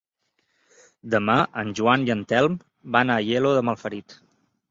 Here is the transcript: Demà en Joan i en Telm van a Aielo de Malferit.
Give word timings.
Demà 1.15 1.35
en 1.63 1.75
Joan 1.81 2.07
i 2.07 2.13
en 2.15 2.25
Telm 2.33 2.55
van 2.97 3.11
a 3.11 3.17
Aielo 3.25 3.51
de 3.59 3.65
Malferit. 3.71 4.17